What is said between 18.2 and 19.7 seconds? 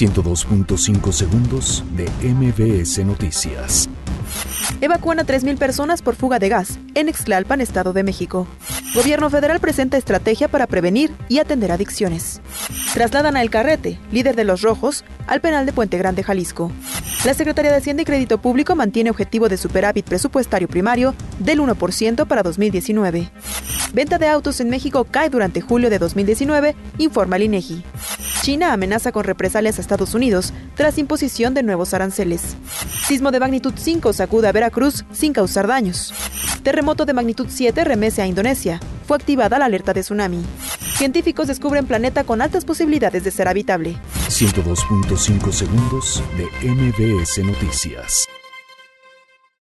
Público mantiene objetivo de